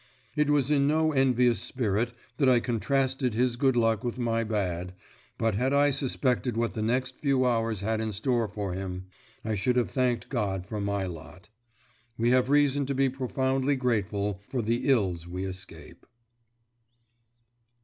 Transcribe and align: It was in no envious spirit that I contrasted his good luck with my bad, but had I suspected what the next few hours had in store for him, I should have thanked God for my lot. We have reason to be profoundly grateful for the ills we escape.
It 0.35 0.49
was 0.49 0.71
in 0.71 0.87
no 0.87 1.11
envious 1.11 1.59
spirit 1.59 2.11
that 2.37 2.49
I 2.49 2.59
contrasted 2.59 3.35
his 3.35 3.55
good 3.55 3.75
luck 3.75 4.03
with 4.03 4.17
my 4.17 4.43
bad, 4.43 4.95
but 5.37 5.53
had 5.53 5.73
I 5.73 5.91
suspected 5.91 6.57
what 6.57 6.73
the 6.73 6.81
next 6.81 7.19
few 7.19 7.45
hours 7.45 7.81
had 7.81 8.01
in 8.01 8.11
store 8.11 8.47
for 8.47 8.73
him, 8.73 9.05
I 9.45 9.53
should 9.53 9.75
have 9.75 9.91
thanked 9.91 10.29
God 10.29 10.65
for 10.65 10.81
my 10.81 11.05
lot. 11.05 11.49
We 12.17 12.31
have 12.31 12.49
reason 12.49 12.87
to 12.87 12.95
be 12.95 13.09
profoundly 13.09 13.75
grateful 13.75 14.41
for 14.47 14.63
the 14.63 14.87
ills 14.89 15.27
we 15.27 15.45
escape. 15.45 16.03